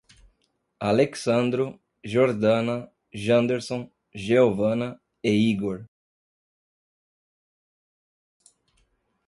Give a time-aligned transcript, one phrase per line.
[0.79, 5.87] Alexsandro, Jordana, Janderson, Jeovana e Higor